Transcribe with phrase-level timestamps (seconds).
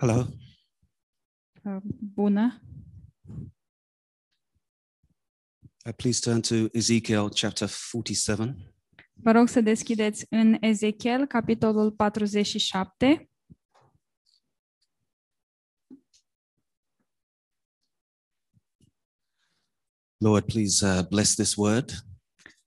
[0.00, 0.26] Hello.
[1.62, 1.76] Uh,
[2.14, 2.62] Bună!
[5.86, 8.72] Uh, please turn to Ezekiel chapter 47.
[9.12, 13.30] Vă rog să deschideți în Ezechiel, capitolul 47.
[20.16, 21.90] Lord, please uh, bless this word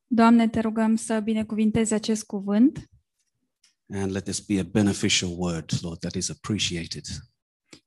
[0.07, 2.89] Doamne, te rugăm să binecuvintezi acest cuvânt
[3.93, 7.05] and let this be a beneficial word, Lord, that is appreciated.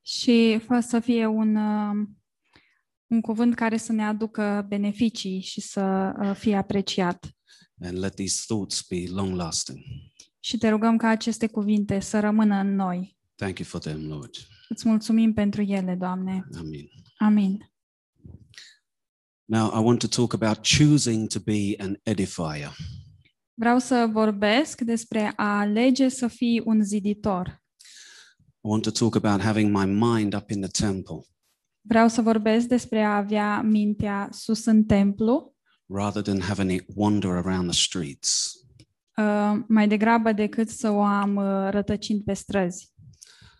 [0.02, 2.06] și fă să fie un, uh,
[3.06, 7.28] un cuvânt care să ne aducă beneficii și să uh, fie apreciat.
[7.80, 9.78] And let these thoughts be long lasting.
[10.40, 13.16] Și te rugăm ca aceste cuvinte să rămână în noi.
[13.34, 14.34] Thank you for them, Lord.
[14.68, 16.44] Îți mulțumim pentru ele, Doamne.
[16.56, 16.88] Amen.
[17.18, 17.72] Amin.
[19.44, 22.76] Now, I want to talk about choosing to be an edifier.
[23.54, 27.62] Vreau să vorbesc despre a alege să fii un ziditor.
[28.42, 31.16] I want to talk about having my mind up in the temple
[31.80, 35.54] Vreau să vorbesc despre a avea mintea sus în templu,
[35.86, 38.52] rather than having it wander around the streets.
[39.16, 42.92] uh, mai degrabă decât să o am uh, rătăcind pe străzi.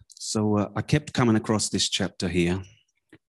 [0.06, 2.60] So uh, I kept coming across this chapter here,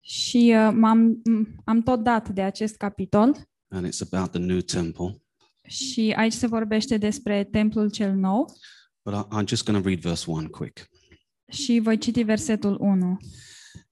[0.00, 4.60] Și uh, m-am, m- am tot dat de acest capitol and it's about the new
[4.60, 5.19] temple.
[5.70, 8.52] Și aici se vorbește despre templul cel nou
[9.04, 10.88] But I, I'm just going to read verse 1 quick.
[11.50, 13.16] și voi citi versetul 1.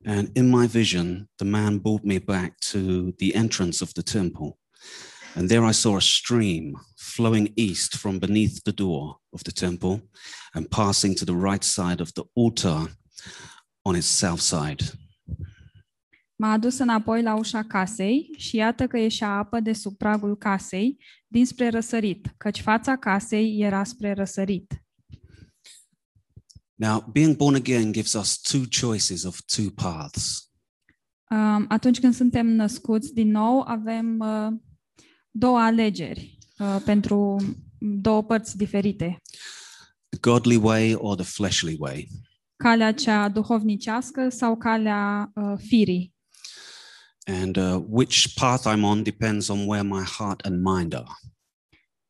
[0.05, 2.79] And in my vision, the man brought me back to
[3.17, 4.59] the entrance of the temple.
[5.35, 10.09] And there I saw a stream flowing east from beneath the door of the temple
[10.53, 12.97] and passing to the right side of the altar
[13.83, 14.83] on its south side.
[16.41, 20.97] M-a adus înapoi la ușa casei și iată că ieșea apă de sub pragul casei
[21.27, 24.83] dinspre răsărit, căci fața casei era spre răsărit.
[26.75, 30.53] Now, being born again gives us two choices of two paths.
[31.31, 34.53] Um, Atunci când suntem născuți din nou, avem uh,
[35.31, 37.37] două alegeri uh, pentru
[37.79, 39.21] două părți diferite.
[40.09, 42.09] The godly way or the fleshly way.
[42.57, 46.17] Calea cea duhovnicească sau calea uh, firii.
[47.29, 51.15] And uh, which path I'm on depends on where my heart and mind are.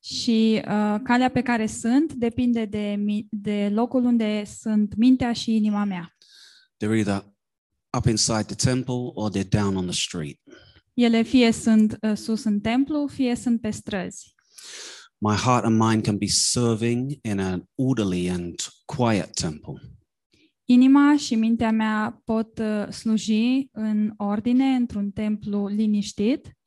[0.03, 5.55] Și uh, calea pe care sunt depinde de, mi- de locul unde sunt mintea și
[5.55, 6.17] inima mea.
[6.77, 7.33] They're either
[7.97, 10.39] up inside the temple or they're down on the street.
[10.93, 14.33] Ele fie sunt uh, sus în templu, fie sunt pe străzi.
[15.17, 18.55] My heart and mind can be serving in an orderly and
[18.85, 19.81] quiet temple,
[20.71, 26.57] Inima și mintea mea pot uh, sluji în ordine, într-un templu liniștit,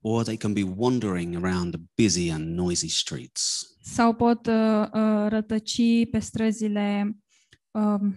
[0.00, 3.66] or they can be wandering around the busy and noisy streets.
[3.82, 5.80] sau pot uh, uh, rătăci
[6.10, 7.16] pe străzile
[7.70, 8.14] um,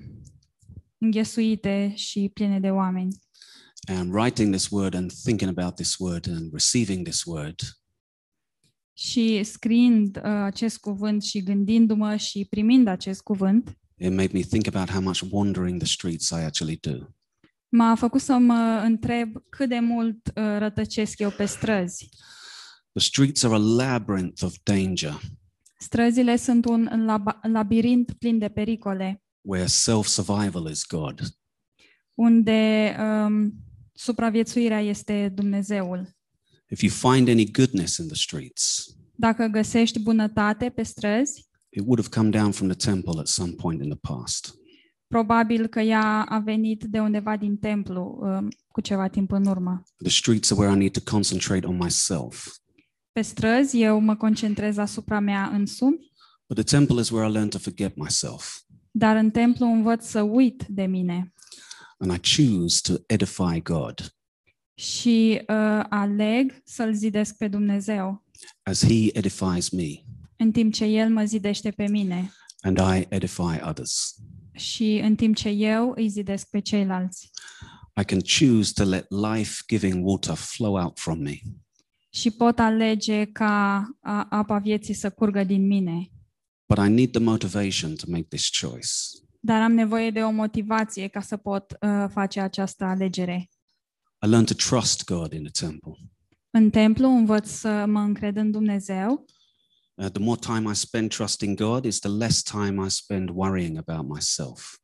[0.98, 3.16] înghesuite și pline de oameni.
[3.88, 7.60] And writing this word and thinking about this word and receiving this word,
[8.94, 14.68] Și scriind uh, acest cuvânt și gândindu-mă și primind acest cuvânt, it made me think
[14.68, 16.98] about how much wandering the streets I actually do.
[17.70, 22.10] m-a făcut să mă întreb cât de mult uh, rătăcesc eu pe străzi.
[22.92, 25.20] The streets are a labyrinth of danger
[25.80, 31.22] Străzile sunt un lab- labirint plin de pericole, where self survival is God.
[32.14, 33.54] unde um,
[33.94, 36.10] supraviețuirea este Dumnezeul.
[36.70, 38.86] If you find any goodness in the streets,
[39.16, 43.52] Dacă găsești bunătate pe străzi, it would have come down from the temple at some
[43.52, 44.54] point in the past.
[45.08, 49.84] probabil că ea a venit de undeva din templu um, cu ceva timp în urmă.
[49.98, 52.48] The streets are where I need to concentrate on myself.
[53.12, 56.14] Pe străzi eu mă concentrez asupra mea însumi,
[56.48, 58.66] But the temple is where I learn to forget myself
[58.98, 61.34] dar în templu învăț să uit de mine
[61.98, 64.16] and I choose to edify God
[64.74, 68.24] și uh, aleg să-L zidesc pe Dumnezeu,
[68.64, 70.05] as He edifies me
[70.38, 72.32] în timp ce El mă zidește pe mine
[72.62, 74.16] and I edify others.
[74.52, 77.30] și în timp ce eu îi zidesc pe ceilalți.
[78.02, 81.40] I can choose to let life giving water flow out from me
[82.10, 86.10] Și pot alege ca a, apa vieții să curgă din mine.
[86.68, 88.88] But I need the motivation to make this choice.
[89.40, 93.50] Dar am nevoie de o motivație ca să pot uh, face această alegere.
[94.26, 95.92] I learn to trust God in the temple.
[96.50, 99.26] În templu învăț să mă încred în Dumnezeu
[99.96, 103.78] Uh, the more time I spend trusting God, is the less time I spend worrying
[103.86, 104.76] about myself.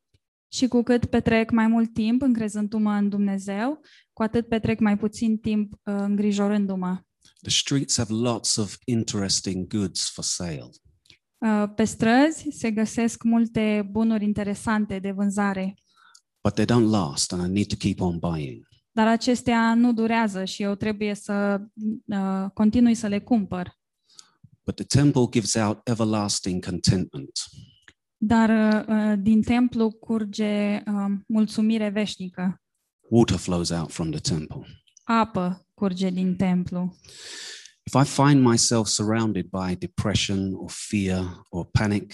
[0.54, 3.82] și cu cât petrec mai mult timp încrezându-mă în Dumnezeu,
[4.14, 7.00] cu atât petrec mai puțin timp uh, îngrijorându-mă.
[7.42, 10.70] The streets have lots of interesting goods for sale.
[11.38, 15.76] Uh, Pe străzi se găsesc multe bunuri interesante de vânzare.
[16.44, 18.68] but they don't last, and I need to keep on buying.
[18.92, 21.62] Dar acestea nu durează și eu trebuie să
[22.06, 23.80] uh, continui să le cumpăr.
[24.72, 27.32] But the temple gives out everlasting contentment.
[28.18, 28.50] Dar
[28.88, 32.62] uh, din templu curge uh, mulțumire veșnică.
[33.00, 34.66] Water flows out from the temple.
[35.04, 36.96] Apă curge din templu.
[37.84, 42.14] If I find myself surrounded by depression or fear or panic,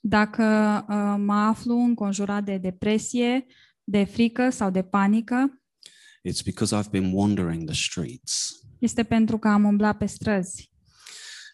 [0.00, 0.42] Dacă
[0.88, 3.46] uh, mă aflu înconjurat de depresie,
[3.84, 5.62] de frică sau de panică,
[6.28, 8.50] it's because I've been wandering the streets.
[8.78, 10.69] este pentru că am umblat pe străzi.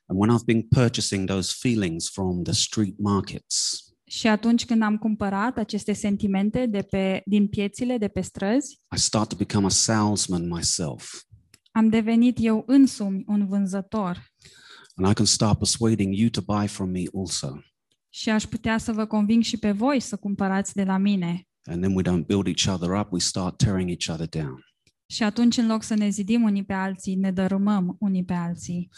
[0.09, 4.97] And when I've been purchasing those feelings from the street markets, Și atunci când am
[4.97, 9.69] cumpărat aceste sentimente de pe, din piețile de pe străzi, I start to become a
[9.69, 11.23] salesman myself.
[11.71, 14.25] am devenit eu însumi un vânzător
[14.95, 17.61] And I can start persuading you to buy from me also.
[18.09, 21.43] și aș putea să vă conving și pe voi să cumpărați de la mine.
[21.71, 24.65] And then we don't build each other up, we start tearing each other down.
[25.07, 28.91] Și atunci, în loc să ne zidim unii pe alții, ne dărâmăm unii pe alții.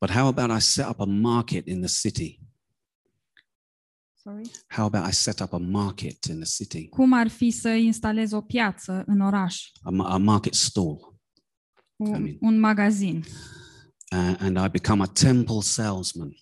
[0.00, 2.40] But how about I set up a market in the city?
[4.22, 4.50] Sorry?
[4.68, 6.88] How about I set up a market in the city?
[6.88, 11.18] Cum ar fi să instalez o piață în oraș, A, ma- a market stall.
[11.96, 12.36] un, Amin.
[12.40, 13.24] un magazin,
[14.12, 16.32] Uh, and I become a temple salesman.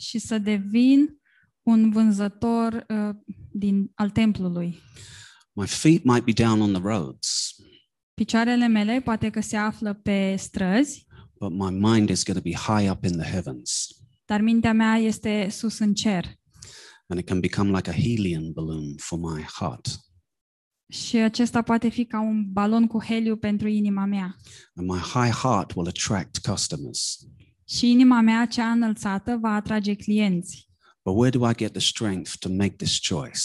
[0.00, 1.20] și să devin
[1.62, 3.14] un vânzător uh,
[3.52, 4.78] din, al templului.
[5.52, 7.54] My feet might be down on the roads,
[8.22, 11.06] Picioarele mele poate că se află pe străzi,
[11.38, 13.86] but my mind is going to be high up in the heavens.
[14.24, 16.24] dar mintea mea este sus în cer.
[17.06, 19.86] And it can become like a helium balloon for my heart.
[20.88, 24.36] Și acesta poate fi ca un balon cu heliu pentru inima mea.
[24.74, 27.18] And my high heart will attract customers.
[27.68, 30.68] Și inima mea cea înălțată va atrage clienți.
[31.04, 33.40] But where do I get the strength to make this choice?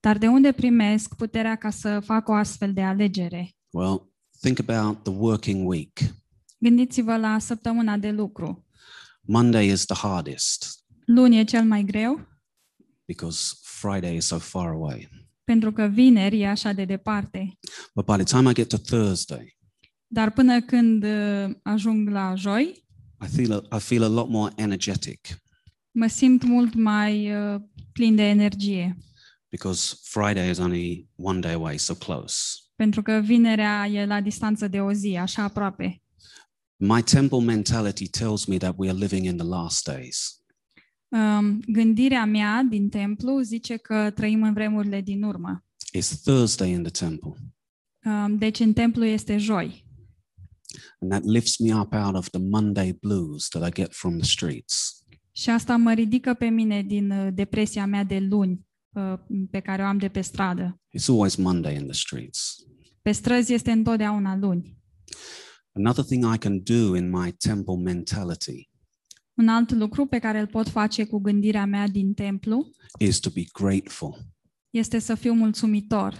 [0.00, 3.52] Dar de unde primesc puterea ca să fac o astfel de alegere?
[3.70, 4.07] Well,
[4.40, 5.98] think about the working week.
[6.58, 8.66] Gândiți-vă la săptămâna de lucru.
[9.20, 12.26] Monday is the hardest Luni e cel mai greu,
[13.04, 15.08] because Friday is so far away.
[15.44, 17.58] pentru că vineri e așa de departe.
[17.94, 19.56] But by the time I get to Thursday,
[20.06, 22.86] Dar până când uh, ajung la joi,
[23.24, 25.26] I feel a, I feel a lot more energetic
[25.90, 27.60] mă simt mult mai uh,
[27.92, 28.96] plin de energie.
[29.50, 32.36] because Friday is only one day away, so close.
[32.78, 36.02] Pentru că vinerea e la distanță de o zi, așa aproape.
[36.76, 40.42] My temple mentality tells me that we are living in the last days.
[41.08, 45.64] Um, gândirea mea din templu zice că trăim în vremurile din urmă.
[45.98, 47.32] It's Thursday in the temple,
[48.04, 49.86] Um, deci în templu este joi.
[51.00, 54.26] and that lifts me up out of the Monday blues that I get from the
[54.28, 55.02] streets.
[55.32, 58.58] Și asta mă ridică pe mine din uh, depresia mea de luni uh,
[59.50, 60.80] pe care o am de pe stradă.
[60.98, 62.56] It's always Monday in the streets.
[63.02, 64.76] Pe străzi este întotdeauna luni.
[65.72, 68.68] Another thing I can do in my temple mentality
[69.34, 73.30] Un alt lucru pe care îl pot face cu gândirea mea din templu is to
[73.30, 74.16] be grateful.
[74.70, 76.14] este să fiu mulțumitor.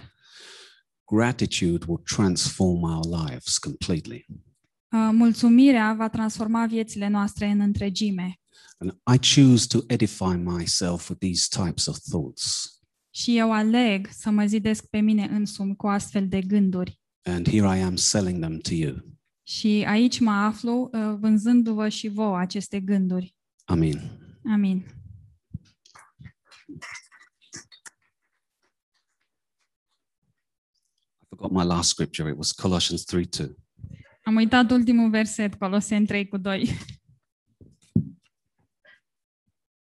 [1.11, 4.25] Gratitude will transform our lives completely.
[4.29, 8.39] Uh, Mulțumirea va transforma viețile noastre în întregime.
[8.81, 12.73] And I choose to edify myself with these types of thoughts.
[13.09, 16.99] Și eu aleg să mă zidesc pe mine însumi cu astfel de gânduri.
[17.23, 18.95] And here I am selling them to you.
[19.43, 23.35] Și aici mă aflu uh, vânzându-vă și vouă aceste gânduri.
[23.65, 24.19] Amen.
[24.51, 24.85] Amin.
[31.19, 32.29] I forgot my last scripture.
[32.29, 33.55] It was Colossians 3 2.
[34.23, 36.69] Am uitat ultimul verset, Coloseni 3 cu 2.